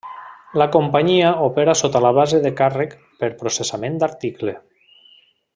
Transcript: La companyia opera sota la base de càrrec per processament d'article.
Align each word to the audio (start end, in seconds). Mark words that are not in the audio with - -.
La 0.61 0.65
companyia 0.75 1.33
opera 1.49 1.75
sota 1.83 2.01
la 2.07 2.13
base 2.21 2.41
de 2.47 2.53
càrrec 2.63 2.97
per 3.21 3.33
processament 3.45 4.03
d'article. 4.05 4.61